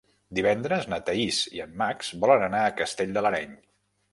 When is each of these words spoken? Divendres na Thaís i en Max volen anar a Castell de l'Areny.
Divendres 0.37 0.87
na 0.93 0.99
Thaís 1.09 1.41
i 1.57 1.61
en 1.65 1.75
Max 1.83 2.11
volen 2.25 2.47
anar 2.49 2.65
a 2.65 2.73
Castell 2.81 3.17
de 3.19 3.25
l'Areny. 3.27 3.55